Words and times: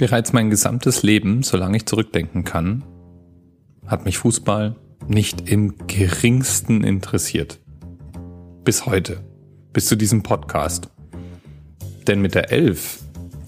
Bereits 0.00 0.32
mein 0.32 0.48
gesamtes 0.48 1.02
Leben, 1.02 1.42
solange 1.42 1.76
ich 1.76 1.84
zurückdenken 1.84 2.42
kann, 2.42 2.84
hat 3.86 4.06
mich 4.06 4.16
Fußball 4.16 4.74
nicht 5.08 5.50
im 5.50 5.74
geringsten 5.88 6.84
interessiert. 6.84 7.60
Bis 8.64 8.86
heute. 8.86 9.20
Bis 9.74 9.84
zu 9.84 9.96
diesem 9.96 10.22
Podcast. 10.22 10.88
Denn 12.06 12.22
mit 12.22 12.34
der 12.34 12.50
Elf 12.50 13.00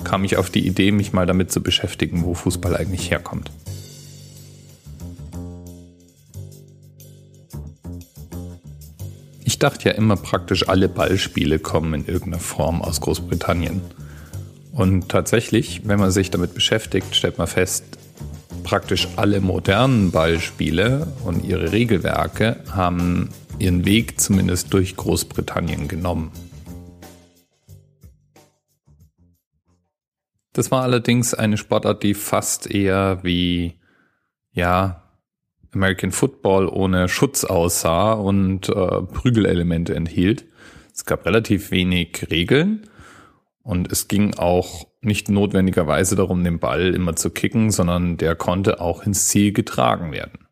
kam 0.04 0.24
ich 0.24 0.36
auf 0.36 0.50
die 0.50 0.66
Idee, 0.66 0.92
mich 0.92 1.14
mal 1.14 1.24
damit 1.24 1.50
zu 1.50 1.62
beschäftigen, 1.62 2.22
wo 2.22 2.34
Fußball 2.34 2.76
eigentlich 2.76 3.10
herkommt. 3.10 3.50
Ich 9.42 9.58
dachte 9.58 9.88
ja 9.88 9.94
immer 9.94 10.16
praktisch 10.16 10.68
alle 10.68 10.90
Ballspiele 10.90 11.58
kommen 11.58 11.94
in 11.94 12.04
irgendeiner 12.04 12.40
Form 12.42 12.82
aus 12.82 13.00
Großbritannien. 13.00 13.80
Und 14.72 15.10
tatsächlich, 15.10 15.82
wenn 15.84 16.00
man 16.00 16.10
sich 16.10 16.30
damit 16.30 16.54
beschäftigt, 16.54 17.14
stellt 17.14 17.36
man 17.36 17.46
fest, 17.46 17.84
praktisch 18.62 19.06
alle 19.16 19.40
modernen 19.40 20.10
Ballspiele 20.10 21.12
und 21.24 21.44
ihre 21.44 21.72
Regelwerke 21.72 22.56
haben 22.70 23.28
ihren 23.58 23.84
Weg 23.84 24.18
zumindest 24.18 24.72
durch 24.72 24.96
Großbritannien 24.96 25.88
genommen. 25.88 26.32
Das 30.54 30.70
war 30.70 30.82
allerdings 30.82 31.34
eine 31.34 31.56
Sportart, 31.56 32.02
die 32.02 32.14
fast 32.14 32.70
eher 32.70 33.20
wie, 33.22 33.74
ja, 34.52 35.02
American 35.74 36.12
Football 36.12 36.68
ohne 36.68 37.08
Schutz 37.08 37.44
aussah 37.44 38.12
und 38.12 38.68
äh, 38.68 39.02
Prügelelemente 39.02 39.94
enthielt. 39.94 40.44
Es 40.94 41.06
gab 41.06 41.24
relativ 41.24 41.70
wenig 41.70 42.26
Regeln 42.30 42.86
und 43.62 43.90
es 43.90 44.08
ging 44.08 44.34
auch 44.34 44.86
nicht 45.00 45.28
notwendigerweise 45.28 46.16
darum, 46.16 46.44
den 46.44 46.58
Ball 46.58 46.94
immer 46.94 47.16
zu 47.16 47.30
kicken, 47.30 47.70
sondern 47.70 48.16
der 48.16 48.34
konnte 48.34 48.80
auch 48.80 49.04
ins 49.04 49.28
Ziel 49.28 49.52
getragen 49.52 50.12
werden. 50.12 50.46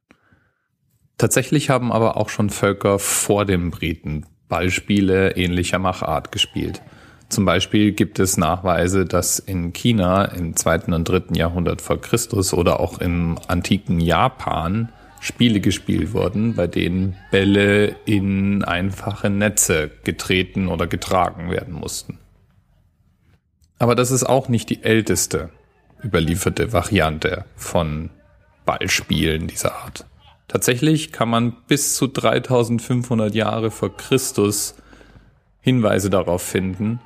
Tatsächlich 1.18 1.70
haben 1.70 1.92
aber 1.92 2.16
auch 2.16 2.28
schon 2.28 2.50
Völker 2.50 2.98
vor 2.98 3.44
dem 3.44 3.70
Briten 3.70 4.26
Ballspiele 4.48 5.36
ähnlicher 5.36 5.78
Machart 5.78 6.32
gespielt. 6.32 6.82
Zum 7.28 7.44
Beispiel 7.44 7.92
gibt 7.92 8.18
es 8.18 8.36
Nachweise, 8.36 9.04
dass 9.04 9.38
in 9.38 9.72
China 9.72 10.24
im 10.24 10.56
zweiten 10.56 10.92
und 10.92 11.08
dritten 11.08 11.34
Jahrhundert 11.34 11.80
vor 11.80 12.00
Christus 12.00 12.52
oder 12.52 12.80
auch 12.80 12.98
im 12.98 13.38
antiken 13.46 14.00
Japan 14.00 14.88
Spiele 15.20 15.60
gespielt 15.60 16.12
wurden, 16.12 16.54
bei 16.54 16.66
denen 16.66 17.16
Bälle 17.30 17.94
in 18.06 18.64
einfache 18.64 19.30
Netze 19.30 19.90
getreten 20.02 20.66
oder 20.66 20.86
getragen 20.86 21.50
werden 21.50 21.74
mussten. 21.74 22.18
Aber 23.80 23.94
das 23.94 24.10
ist 24.10 24.24
auch 24.24 24.48
nicht 24.48 24.68
die 24.68 24.84
älteste 24.84 25.48
überlieferte 26.04 26.72
Variante 26.74 27.46
von 27.56 28.10
Ballspielen 28.66 29.48
dieser 29.48 29.74
Art. 29.74 30.04
Tatsächlich 30.48 31.12
kann 31.12 31.30
man 31.30 31.56
bis 31.66 31.94
zu 31.94 32.06
3500 32.06 33.34
Jahre 33.34 33.70
vor 33.70 33.96
Christus 33.96 34.74
Hinweise 35.62 36.10
darauf 36.10 36.42
finden, 36.42 37.00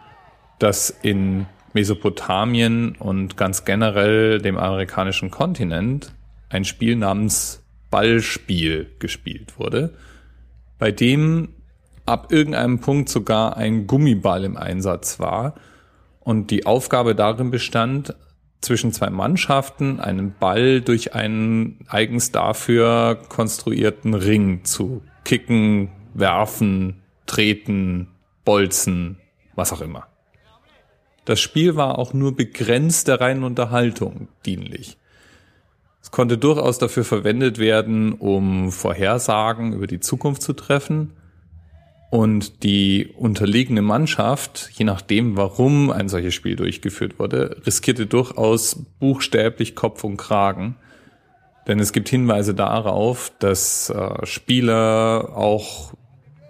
dass 0.58 0.90
in 0.90 1.46
Mesopotamien 1.74 2.96
und 2.96 3.36
ganz 3.36 3.64
generell 3.64 4.40
dem 4.40 4.56
amerikanischen 4.56 5.30
Kontinent 5.30 6.12
ein 6.48 6.64
Spiel 6.64 6.96
namens 6.96 7.62
Ballspiel 7.90 8.90
gespielt 8.98 9.60
wurde, 9.60 9.94
bei 10.80 10.90
dem 10.90 11.50
ab 12.04 12.32
irgendeinem 12.32 12.80
Punkt 12.80 13.08
sogar 13.08 13.56
ein 13.56 13.86
Gummiball 13.86 14.42
im 14.42 14.56
Einsatz 14.56 15.20
war 15.20 15.54
und 16.24 16.50
die 16.50 16.66
Aufgabe 16.66 17.14
darin 17.14 17.50
bestand, 17.50 18.14
zwischen 18.60 18.92
zwei 18.92 19.10
Mannschaften 19.10 20.00
einen 20.00 20.34
Ball 20.38 20.80
durch 20.80 21.14
einen 21.14 21.84
eigens 21.86 22.32
dafür 22.32 23.20
konstruierten 23.28 24.14
Ring 24.14 24.64
zu 24.64 25.02
kicken, 25.24 25.90
werfen, 26.14 27.02
treten, 27.26 28.08
bolzen, 28.44 29.18
was 29.54 29.72
auch 29.72 29.82
immer. 29.82 30.06
Das 31.26 31.40
Spiel 31.40 31.76
war 31.76 31.98
auch 31.98 32.12
nur 32.12 32.36
begrenzt 32.36 33.08
der 33.08 33.20
reinen 33.20 33.44
Unterhaltung 33.44 34.28
dienlich. 34.44 34.98
Es 36.02 36.10
konnte 36.10 36.36
durchaus 36.36 36.78
dafür 36.78 37.04
verwendet 37.04 37.58
werden, 37.58 38.12
um 38.12 38.72
Vorhersagen 38.72 39.72
über 39.72 39.86
die 39.86 40.00
Zukunft 40.00 40.42
zu 40.42 40.52
treffen 40.52 41.12
und 42.14 42.62
die 42.62 43.08
unterlegene 43.16 43.82
Mannschaft, 43.82 44.70
je 44.74 44.84
nachdem, 44.84 45.36
warum 45.36 45.90
ein 45.90 46.08
solches 46.08 46.32
Spiel 46.32 46.54
durchgeführt 46.54 47.18
wurde, 47.18 47.60
riskierte 47.66 48.06
durchaus 48.06 48.84
buchstäblich 49.00 49.74
Kopf 49.74 50.04
und 50.04 50.16
Kragen. 50.16 50.76
Denn 51.66 51.80
es 51.80 51.92
gibt 51.92 52.08
Hinweise 52.08 52.54
darauf, 52.54 53.32
dass 53.40 53.90
äh, 53.90 54.24
Spieler 54.24 55.32
auch 55.34 55.94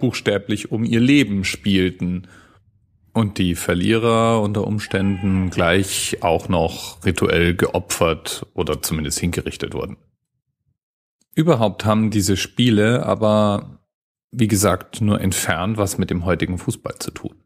buchstäblich 0.01 0.71
um 0.71 0.85
ihr 0.85 1.01
Leben 1.01 1.45
spielten 1.45 2.29
und 3.15 3.39
die 3.39 3.55
Verlierer 3.55 4.43
unter 4.43 4.67
Umständen 4.67 5.49
gleich 5.49 6.19
auch 6.21 6.51
noch 6.51 7.03
rituell 7.07 7.55
geopfert 7.55 8.47
oder 8.53 8.83
zumindest 8.83 9.19
hingerichtet 9.19 9.73
wurden. 9.73 9.97
Überhaupt 11.35 11.87
haben 11.87 12.11
diese 12.11 12.37
Spiele 12.37 13.07
aber 13.07 13.81
wie 14.37 14.49
gesagt, 14.49 15.01
nur 15.01 15.21
entfernt 15.21 15.77
was 15.77 15.99
mit 15.99 16.11
dem 16.11 16.25
heutigen 16.25 16.59
Fußball 16.59 16.97
zu 16.99 17.11
tun. 17.11 17.37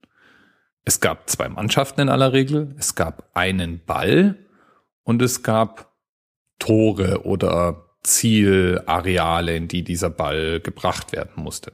Es 0.85 1.01
gab 1.01 1.29
zwei 1.29 1.49
Mannschaften 1.49 2.01
in 2.01 2.09
aller 2.09 2.33
Regel, 2.33 2.75
es 2.79 2.95
gab 2.95 3.31
einen 3.35 3.85
Ball 3.85 4.37
und 5.03 5.21
es 5.21 5.43
gab 5.43 5.93
Tore 6.59 7.25
oder 7.25 7.85
Zielareale, 8.03 9.55
in 9.55 9.69
die 9.69 9.85
dieser 9.85 10.11
Ball 10.11 10.61
gebracht 10.61 11.13
werden 11.13 11.43
musste. 11.43 11.73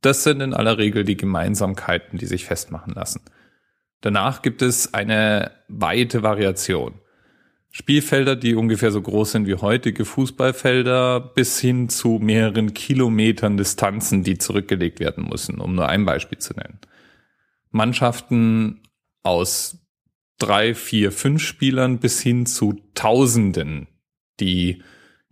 Das 0.00 0.24
sind 0.24 0.40
in 0.40 0.54
aller 0.54 0.78
Regel 0.78 1.04
die 1.04 1.16
Gemeinsamkeiten, 1.16 2.18
die 2.18 2.26
sich 2.26 2.44
festmachen 2.44 2.94
lassen. 2.94 3.22
Danach 4.00 4.42
gibt 4.42 4.62
es 4.62 4.92
eine 4.92 5.52
weite 5.68 6.22
Variation. 6.22 7.00
Spielfelder, 7.76 8.36
die 8.36 8.54
ungefähr 8.54 8.90
so 8.90 9.02
groß 9.02 9.32
sind 9.32 9.46
wie 9.46 9.56
heutige 9.56 10.06
Fußballfelder, 10.06 11.20
bis 11.20 11.60
hin 11.60 11.90
zu 11.90 12.18
mehreren 12.22 12.72
Kilometern 12.72 13.58
Distanzen, 13.58 14.24
die 14.24 14.38
zurückgelegt 14.38 14.98
werden 14.98 15.28
müssen, 15.28 15.60
um 15.60 15.74
nur 15.74 15.86
ein 15.86 16.06
Beispiel 16.06 16.38
zu 16.38 16.54
nennen. 16.54 16.78
Mannschaften 17.70 18.80
aus 19.22 19.86
drei, 20.38 20.74
vier, 20.74 21.12
fünf 21.12 21.42
Spielern 21.42 21.98
bis 21.98 22.22
hin 22.22 22.46
zu 22.46 22.80
Tausenden, 22.94 23.88
die 24.40 24.82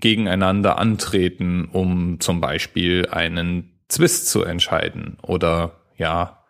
gegeneinander 0.01 0.79
antreten, 0.79 1.71
um 1.73 2.21
zum 2.21 2.43
Beispiel 2.43 3.07
einen 3.11 3.81
Zwist 3.89 4.29
zu 4.29 4.45
entscheiden 4.45 5.17
oder 5.23 5.81
ja, 5.97 6.45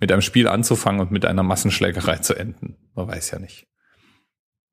mit 0.00 0.10
einem 0.10 0.22
Spiel 0.22 0.48
anzufangen 0.48 1.00
und 1.00 1.12
mit 1.12 1.24
einer 1.24 1.44
Massenschlägerei 1.44 2.16
zu 2.16 2.34
enden. 2.34 2.74
Man 2.96 3.06
weiß 3.06 3.30
ja 3.30 3.38
nicht. 3.38 3.69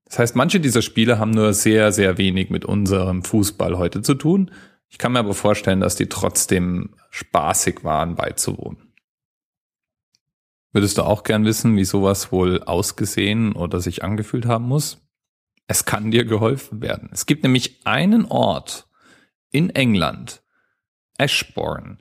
Das 0.08 0.20
heißt, 0.20 0.36
manche 0.36 0.60
dieser 0.60 0.82
Spiele 0.82 1.20
haben 1.20 1.32
nur 1.32 1.54
sehr, 1.54 1.92
sehr 1.92 2.18
wenig 2.18 2.50
mit 2.50 2.66
unserem 2.66 3.24
Fußball 3.24 3.78
heute 3.78 4.02
zu 4.02 4.16
tun. 4.16 4.52
Ich 4.90 4.98
kann 4.98 5.12
mir 5.12 5.20
aber 5.20 5.34
vorstellen, 5.34 5.82
dass 5.82 5.96
die 5.96 6.08
trotzdem 6.08 6.96
spaßig 7.10 7.84
waren 7.84 8.16
beizuwohnen. 8.16 8.94
Würdest 10.72 10.98
du 10.98 11.04
auch 11.04 11.24
gern 11.24 11.44
wissen, 11.46 11.76
wie 11.76 11.86
sowas 11.86 12.32
wohl 12.32 12.64
ausgesehen 12.64 13.54
oder 13.54 13.82
sich 13.82 14.04
angefühlt 14.04 14.46
haben 14.46 14.66
muss? 14.66 15.00
Es 15.68 15.86
kann 15.86 16.12
dir 16.12 16.24
geholfen 16.24 16.82
werden. 16.82 17.10
Es 17.12 17.26
gibt 17.26 17.44
nämlich 17.44 17.86
einen 17.86 18.26
Ort 18.26 18.88
in 19.52 19.70
England, 19.72 20.42
Ashbourne, 21.18 21.98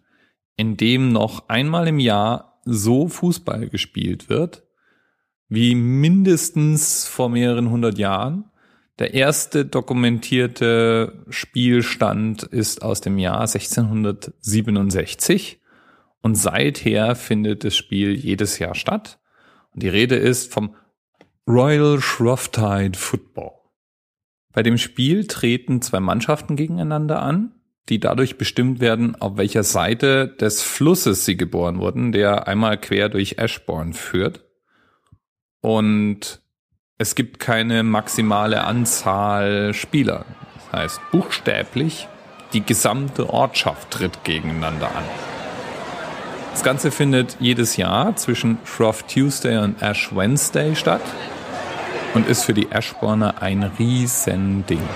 in 0.56 0.76
dem 0.76 1.10
noch 1.10 1.48
einmal 1.48 1.88
im 1.88 1.98
Jahr 1.98 2.60
so 2.64 3.08
Fußball 3.08 3.68
gespielt 3.68 4.28
wird, 4.28 4.65
wie 5.48 5.74
mindestens 5.74 7.06
vor 7.06 7.28
mehreren 7.28 7.70
hundert 7.70 7.98
Jahren. 7.98 8.50
Der 8.98 9.14
erste 9.14 9.64
dokumentierte 9.64 11.24
Spielstand 11.28 12.42
ist 12.42 12.82
aus 12.82 13.00
dem 13.00 13.18
Jahr 13.18 13.40
1667 13.40 15.60
und 16.22 16.34
seither 16.34 17.14
findet 17.14 17.64
das 17.64 17.76
Spiel 17.76 18.14
jedes 18.14 18.58
Jahr 18.58 18.74
statt. 18.74 19.20
Und 19.72 19.82
die 19.82 19.88
Rede 19.88 20.16
ist 20.16 20.52
vom 20.52 20.74
Royal 21.46 22.00
Shrovetide 22.00 22.98
Football. 22.98 23.52
Bei 24.52 24.62
dem 24.62 24.78
Spiel 24.78 25.26
treten 25.26 25.82
zwei 25.82 26.00
Mannschaften 26.00 26.56
gegeneinander 26.56 27.20
an, 27.20 27.52
die 27.90 28.00
dadurch 28.00 28.38
bestimmt 28.38 28.80
werden, 28.80 29.14
auf 29.14 29.36
welcher 29.36 29.62
Seite 29.62 30.28
des 30.28 30.62
Flusses 30.62 31.26
sie 31.26 31.36
geboren 31.36 31.78
wurden, 31.78 32.10
der 32.10 32.48
einmal 32.48 32.80
quer 32.80 33.10
durch 33.10 33.38
Ashbourne 33.38 33.92
führt. 33.92 34.45
Und 35.66 36.42
es 36.96 37.16
gibt 37.16 37.40
keine 37.40 37.82
maximale 37.82 38.62
Anzahl 38.62 39.74
Spieler. 39.74 40.24
Das 40.54 40.80
heißt, 40.80 41.00
buchstäblich, 41.10 42.06
die 42.52 42.60
gesamte 42.60 43.30
Ortschaft 43.30 43.90
tritt 43.90 44.22
gegeneinander 44.22 44.86
an. 44.86 45.02
Das 46.52 46.62
Ganze 46.62 46.92
findet 46.92 47.38
jedes 47.40 47.76
Jahr 47.76 48.14
zwischen 48.14 48.58
Shrove 48.64 49.04
Tuesday 49.12 49.58
und 49.58 49.82
Ash 49.82 50.14
Wednesday 50.14 50.76
statt. 50.76 51.02
und 52.14 52.28
ist 52.28 52.44
für 52.44 52.54
die 52.54 52.70
Ashburner 52.70 53.42
ein 53.42 53.64
Riesending. 53.64 54.88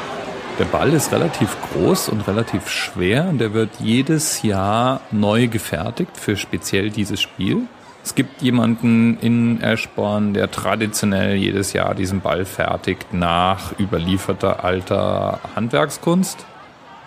Der 0.60 0.66
Ball 0.66 0.92
ist 0.92 1.10
relativ 1.10 1.56
groß 1.72 2.10
und 2.10 2.28
relativ 2.28 2.68
schwer 2.68 3.26
und 3.28 3.38
der 3.38 3.54
wird 3.54 3.70
jedes 3.80 4.42
Jahr 4.42 5.00
neu 5.10 5.48
gefertigt 5.48 6.16
für 6.16 6.36
speziell 6.36 6.90
dieses 6.90 7.20
Spiel. 7.20 7.66
Es 8.02 8.14
gibt 8.14 8.40
jemanden 8.40 9.18
in 9.20 9.60
Ashbourne, 9.60 10.32
der 10.32 10.50
traditionell 10.50 11.34
jedes 11.34 11.72
Jahr 11.72 11.94
diesen 11.94 12.20
Ball 12.20 12.44
fertigt 12.44 13.12
nach 13.12 13.78
überlieferter 13.78 14.64
alter 14.64 15.38
Handwerkskunst. 15.54 16.46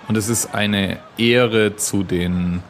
Und 0.07 0.17
es 0.17 0.29
ist 0.29 0.53
eine 0.53 0.99
Ehre, 1.17 1.75
zu 1.75 2.03
den 2.03 2.61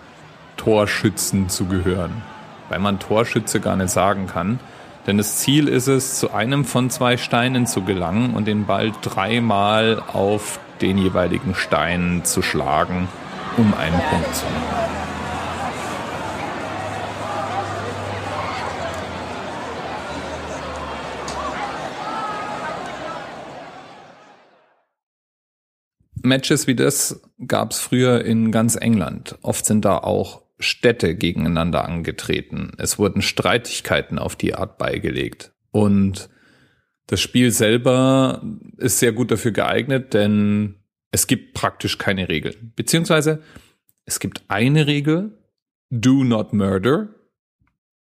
Torschützen 0.56 1.50
zu 1.50 1.66
gehören. 1.66 2.22
Weil 2.70 2.80
man 2.80 3.00
Torschütze 3.00 3.60
gar 3.60 3.76
nicht 3.76 3.90
sagen 3.90 4.28
kann. 4.28 4.60
Denn 5.06 5.18
das 5.18 5.40
Ziel 5.40 5.68
ist 5.68 5.88
es, 5.88 6.18
zu 6.18 6.34
einem 6.34 6.64
von 6.64 6.90
zwei 6.90 7.18
Steinen 7.18 7.68
zu 7.68 7.82
gelangen 7.82 8.36
und 8.36 8.46
den 8.46 8.66
Ball 8.66 8.94
dreimal 9.02 10.02
auf 10.14 10.60
den 10.80 10.98
jeweiligen 10.98 11.56
Stein 11.56 12.22
zu 12.24 12.42
schlagen, 12.42 13.10
um 13.58 13.74
einen 13.74 14.00
Punkt 14.10 14.34
zu 14.34 14.46
machen. 14.46 15.03
Matches 26.24 26.68
wie 26.68 26.76
das 26.76 27.22
gab 27.46 27.72
es 27.72 27.80
früher 27.80 28.24
in 28.26 28.52
ganz 28.52 28.76
England. 28.76 29.38
Oft 29.42 29.66
sind 29.66 29.86
da 29.86 29.98
auch 29.98 30.44
Städte 30.60 31.16
gegeneinander 31.16 31.86
angetreten. 31.86 32.72
Es 32.78 32.98
wurden 32.98 33.22
Streitigkeiten 33.22 34.18
auf 34.18 34.36
die 34.36 34.56
Art 34.56 34.78
beigelegt. 34.78 35.52
Und 35.72 36.30
das 37.08 37.22
Spiel 37.22 37.52
selber 37.52 38.42
ist 38.78 39.00
sehr 39.00 39.12
gut 39.12 39.32
dafür 39.32 39.52
geeignet, 39.52 40.14
denn 40.14 40.76
es 41.12 41.28
gibt 41.28 41.54
praktisch 41.54 41.98
keine 41.98 42.30
Regeln. 42.30 42.72
Beziehungsweise 42.76 43.44
es 44.06 44.20
gibt 44.20 44.44
eine 44.48 44.88
Regel, 44.88 45.38
do 45.90 46.24
not 46.24 46.54
murder. 46.54 47.10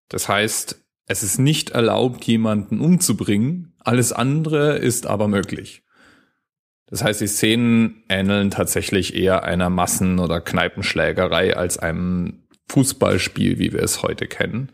Das 0.10 0.30
heißt, 0.30 0.82
es 1.06 1.24
ist 1.24 1.38
nicht 1.38 1.72
erlaubt, 1.72 2.24
jemanden 2.26 2.80
umzubringen. 2.80 3.74
Alles 3.80 4.14
andere 4.14 4.78
ist 4.78 5.06
aber 5.06 5.28
möglich. 5.28 5.83
Das 6.94 7.04
heißt, 7.04 7.22
die 7.22 7.28
Szenen 7.28 8.04
ähneln 8.08 8.52
tatsächlich 8.52 9.16
eher 9.16 9.42
einer 9.46 9.72
Massen- 9.72 10.20
oder 10.20 10.40
Kneipenschlägerei 10.42 11.58
als 11.58 11.80
einem 11.80 12.44
Fußballspiel, 12.70 13.58
wie 13.58 13.74
wir 13.74 13.82
es 13.82 14.04
heute 14.04 14.28
kennen. 14.28 14.72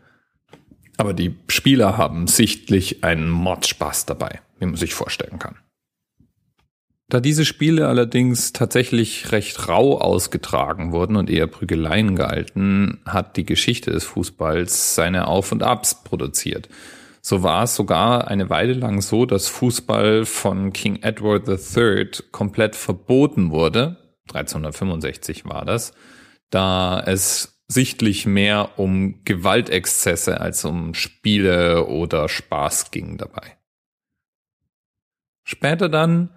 Aber 0.98 1.14
die 1.14 1.34
Spieler 1.48 1.96
haben 1.96 2.26
sichtlich 2.26 3.04
einen 3.04 3.30
Mordspaß 3.30 4.04
dabei, 4.04 4.40
wie 4.58 4.66
man 4.66 4.76
sich 4.76 4.92
vorstellen 4.92 5.38
kann. 5.38 5.56
Da 7.08 7.20
diese 7.20 7.46
Spiele 7.46 7.88
allerdings 7.88 8.52
tatsächlich 8.52 9.32
recht 9.32 9.70
rau 9.70 9.98
ausgetragen 9.98 10.92
wurden 10.92 11.16
und 11.16 11.30
eher 11.30 11.46
Prügeleien 11.46 12.16
galten, 12.16 13.00
hat 13.06 13.38
die 13.38 13.46
Geschichte 13.46 13.92
des 13.92 14.04
Fußballs 14.04 14.94
seine 14.94 15.26
Auf 15.26 15.52
und 15.52 15.62
Abs 15.62 16.04
produziert. 16.04 16.68
So 17.22 17.42
war 17.42 17.64
es 17.64 17.76
sogar 17.76 18.28
eine 18.28 18.48
Weile 18.48 18.72
lang 18.72 19.02
so, 19.02 19.26
dass 19.26 19.48
Fußball 19.48 20.24
von 20.24 20.72
King 20.72 21.02
Edward 21.02 21.46
III 21.48 22.10
komplett 22.32 22.76
verboten 22.76 23.50
wurde. 23.50 23.96
1365 24.32 25.44
war 25.44 25.64
das, 25.64 25.92
da 26.50 27.00
es 27.00 27.62
sichtlich 27.68 28.26
mehr 28.26 28.78
um 28.78 29.22
Gewaltexzesse 29.24 30.40
als 30.40 30.64
um 30.64 30.94
Spiele 30.94 31.86
oder 31.86 32.28
Spaß 32.28 32.90
ging 32.90 33.16
dabei. 33.16 33.58
Später 35.44 35.88
dann, 35.88 36.30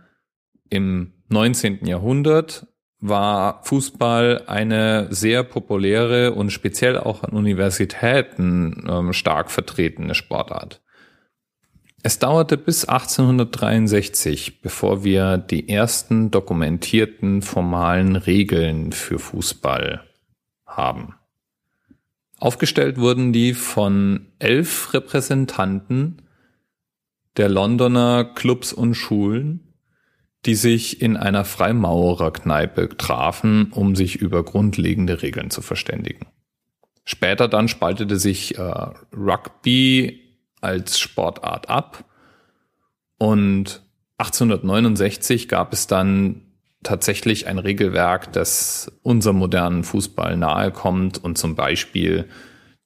im 0.69 1.13
19. 1.29 1.85
Jahrhundert, 1.85 2.67
war 3.05 3.61
Fußball 3.63 4.43
eine 4.47 5.07
sehr 5.13 5.43
populäre 5.43 6.33
und 6.33 6.51
speziell 6.51 6.97
auch 6.97 7.23
an 7.23 7.31
Universitäten 7.31 8.87
ähm, 8.89 9.11
stark 9.11 9.51
vertretene 9.51 10.15
Sportart. 10.15 10.81
Es 12.01 12.17
dauerte 12.17 12.57
bis 12.57 12.85
1863, 12.85 14.61
bevor 14.61 15.03
wir 15.03 15.37
die 15.37 15.67
ersten 15.67 16.31
dokumentierten 16.31 17.41
formalen 17.41 18.15
Regeln 18.15 18.93
für 18.93 19.19
Fußball 19.19 20.03
haben. 20.65 21.15
Aufgestellt 22.39 22.97
wurden 22.97 23.33
die 23.33 23.53
von 23.53 24.27
elf 24.39 24.93
Repräsentanten 24.93 26.21
der 27.35 27.49
Londoner 27.49 28.23
Clubs 28.23 28.71
und 28.71 28.95
Schulen 28.95 29.72
die 30.45 30.55
sich 30.55 31.01
in 31.01 31.17
einer 31.17 31.45
Freimaurerkneipe 31.45 32.97
trafen, 32.97 33.71
um 33.71 33.95
sich 33.95 34.17
über 34.17 34.43
grundlegende 34.43 35.21
Regeln 35.21 35.49
zu 35.49 35.61
verständigen. 35.61 36.27
Später 37.05 37.47
dann 37.47 37.67
spaltete 37.67 38.17
sich 38.17 38.57
äh, 38.57 38.91
Rugby 39.15 40.21
als 40.61 40.99
Sportart 40.99 41.69
ab 41.69 42.05
und 43.17 43.81
1869 44.17 45.47
gab 45.47 45.73
es 45.73 45.87
dann 45.87 46.41
tatsächlich 46.83 47.47
ein 47.47 47.59
Regelwerk, 47.59 48.31
das 48.33 48.91
unserem 49.01 49.37
modernen 49.37 49.83
Fußball 49.83 50.37
nahe 50.37 50.71
kommt 50.71 51.23
und 51.23 51.37
zum 51.37 51.55
Beispiel 51.55 52.29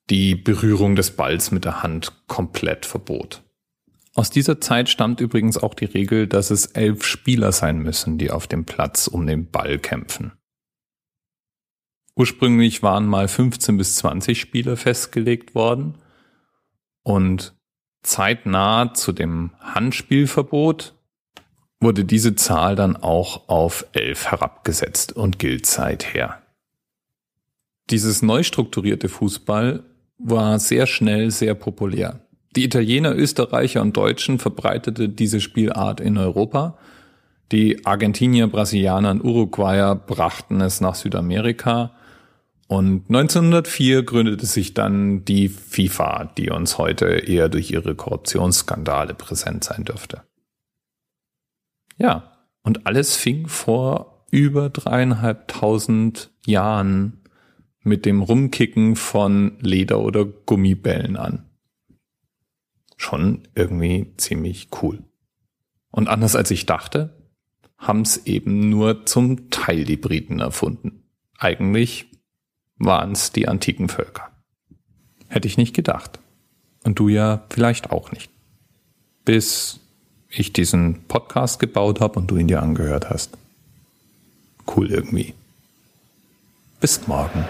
die 0.09 0.36
Berührung 0.36 0.95
des 0.95 1.12
Balls 1.12 1.51
mit 1.51 1.65
der 1.65 1.83
Hand 1.83 2.27
komplett 2.27 2.86
verbot. 2.86 3.42
Aus 4.18 4.31
dieser 4.31 4.60
Zeit 4.60 4.90
stammt 4.90 5.22
übrigens 5.22 5.60
auch 5.60 5.75
die 5.75 5.86
Regel, 5.86 6.25
dass 6.25 6.50
es 6.50 6.66
elf 6.66 7.06
Spieler 7.06 7.52
sein 7.52 7.78
müssen, 7.78 8.18
die 8.18 8.31
auf 8.31 8.48
dem 8.48 8.66
Platz 8.66 9.06
um 9.06 9.28
den 9.28 9.52
Ball 9.52 9.78
kämpfen. 9.78 10.31
Ursprünglich 12.16 12.81
waren 12.81 13.06
mal 13.06 13.28
15 13.28 13.78
bis 13.78 13.98
20 13.98 14.42
Spieler 14.42 14.75
festgelegt 14.75 15.54
worden 15.54 16.00
und 17.04 17.56
zeitnah 18.02 18.96
zu 18.96 19.12
dem 19.12 19.52
Handspielverbot 19.60 20.96
wurde 21.80 22.04
diese 22.04 22.34
Zahl 22.34 22.75
dann 22.75 22.96
auch 22.96 23.48
auf 23.48 23.86
elf 23.94 24.31
herabgesetzt 24.31 25.14
und 25.14 25.38
gilt 25.38 25.68
seither. 25.68 26.42
Dieses 27.92 28.24
neu 28.24 28.42
strukturierte 28.42 29.10
Fußball 29.10 29.84
war 30.18 30.58
sehr 30.58 30.88
schnell 30.88 31.30
sehr 31.30 31.54
populär. 31.54 32.27
Die 32.56 32.64
Italiener, 32.64 33.16
Österreicher 33.16 33.82
und 33.82 33.96
Deutschen 33.96 34.40
verbreitete 34.40 35.10
diese 35.10 35.42
Spielart 35.42 36.00
in 36.00 36.18
Europa. 36.18 36.78
Die 37.52 37.86
Argentinier, 37.86 38.48
Brasilianer 38.48 39.12
und 39.12 39.24
Uruguayer 39.24 39.95
brachten 39.95 40.62
es 40.62 40.81
nach 40.81 40.95
Südamerika. 40.95 41.92
Und 42.68 43.06
1904 43.10 44.04
gründete 44.04 44.45
sich 44.45 44.74
dann 44.74 45.24
die 45.24 45.48
FIFA, 45.48 46.31
die 46.38 46.50
uns 46.50 46.78
heute 46.78 47.06
eher 47.06 47.48
durch 47.48 47.71
ihre 47.71 47.95
Korruptionsskandale 47.95 49.14
präsent 49.14 49.64
sein 49.64 49.86
dürfte. 49.86 50.24
Ja, 51.98 52.33
und 52.64 52.86
alles 52.86 53.16
fing 53.16 53.48
vor 53.48 54.26
über 54.30 54.69
dreieinhalbtausend 54.69 56.31
Jahren 56.45 57.21
mit 57.83 58.06
dem 58.06 58.21
Rumkicken 58.21 58.98
von 58.98 59.57
Leder- 59.62 60.02
oder 60.02 60.26
Gummibällen 60.26 61.16
an 61.16 61.48
schon 62.97 63.47
irgendwie 63.56 64.13
ziemlich 64.18 64.69
cool. 64.81 65.04
Und 65.92 66.09
anders 66.09 66.35
als 66.35 66.51
ich 66.51 66.66
dachte, 66.66 67.16
haben 67.77 68.01
es 68.01 68.25
eben 68.25 68.69
nur 68.69 69.06
zum 69.06 69.49
Teil 69.49 69.85
die 69.85 69.97
Briten 69.97 70.39
erfunden. 70.39 71.04
Eigentlich 71.37 72.07
waren 72.77 73.11
es 73.11 73.31
die 73.31 73.47
antiken 73.47 73.87
Völker. 73.87 74.31
Hätte 75.30 75.47
ich 75.47 75.57
nicht 75.57 75.75
gedacht. 75.75 76.19
Und 76.83 76.99
du 76.99 77.09
ja 77.09 77.44
vielleicht 77.49 77.92
auch 77.92 78.11
nicht. 78.11 78.31
Bis 79.25 79.80
ich 80.30 80.54
diesen 80.54 81.04
Podcast 81.07 81.59
gebaut 81.59 82.01
habe 82.01 82.19
und 82.19 82.27
du 82.27 82.37
ihn 82.37 82.47
dir 82.47 82.61
angehört 82.61 83.09
hast. 83.09 83.37
Cool 84.75 84.92
irgendwie. 84.92 85.33
Bis 86.80 87.07
morgen. 87.07 87.45